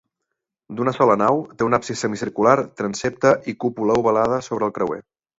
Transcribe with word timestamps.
D'una 0.77 0.91
sola 0.99 1.17
nau, 1.21 1.41
té 1.59 1.65
un 1.65 1.77
absis 1.77 2.01
semicircular, 2.05 2.55
transsepte 2.81 3.33
i 3.53 3.55
cúpula 3.65 3.99
ovalada 4.01 4.41
sobre 4.49 4.67
el 4.69 4.73
creuer. 4.79 4.99